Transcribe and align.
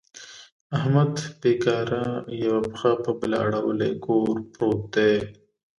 احمد 0.77 1.13
بېکاره 1.41 2.05
یوه 2.43 2.61
پښه 2.69 2.91
په 3.03 3.11
بله 3.19 3.37
اړولې 3.45 3.91
کور 4.05 4.35
پورت 4.53 4.81
دی. 4.95 5.15